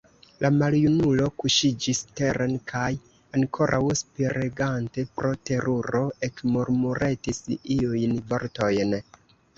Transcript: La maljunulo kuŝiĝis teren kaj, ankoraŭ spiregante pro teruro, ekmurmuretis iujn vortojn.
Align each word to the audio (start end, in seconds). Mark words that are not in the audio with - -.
La 0.43 0.49
maljunulo 0.53 1.25
kuŝiĝis 1.41 1.99
teren 2.19 2.55
kaj, 2.71 2.87
ankoraŭ 3.39 3.81
spiregante 4.01 5.05
pro 5.19 5.35
teruro, 5.51 6.05
ekmurmuretis 6.29 7.43
iujn 7.77 8.17
vortojn. 8.33 8.99